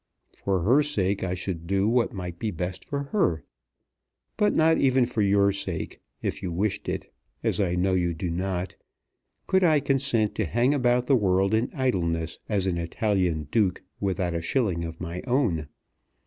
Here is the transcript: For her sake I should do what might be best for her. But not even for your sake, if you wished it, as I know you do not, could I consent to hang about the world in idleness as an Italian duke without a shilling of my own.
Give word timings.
For 0.43 0.63
her 0.63 0.81
sake 0.81 1.23
I 1.23 1.35
should 1.35 1.67
do 1.67 1.87
what 1.87 2.11
might 2.11 2.39
be 2.39 2.49
best 2.49 2.83
for 2.85 3.03
her. 3.13 3.43
But 4.35 4.55
not 4.55 4.79
even 4.79 5.05
for 5.05 5.21
your 5.21 5.51
sake, 5.51 6.01
if 6.23 6.41
you 6.41 6.51
wished 6.51 6.89
it, 6.89 7.13
as 7.43 7.61
I 7.61 7.75
know 7.75 7.93
you 7.93 8.15
do 8.15 8.31
not, 8.31 8.73
could 9.45 9.63
I 9.63 9.79
consent 9.79 10.33
to 10.33 10.45
hang 10.45 10.73
about 10.73 11.05
the 11.05 11.15
world 11.15 11.53
in 11.53 11.69
idleness 11.71 12.39
as 12.49 12.65
an 12.65 12.79
Italian 12.79 13.43
duke 13.51 13.83
without 13.99 14.33
a 14.33 14.41
shilling 14.41 14.85
of 14.85 14.99
my 14.99 15.21
own. 15.27 15.67